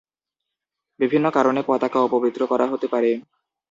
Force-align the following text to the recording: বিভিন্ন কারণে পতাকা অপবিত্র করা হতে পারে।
বিভিন্ন 0.99 1.25
কারণে 1.29 1.61
পতাকা 1.67 1.99
অপবিত্র 2.01 2.41
করা 2.47 2.65
হতে 2.67 2.87
পারে। 2.93 3.11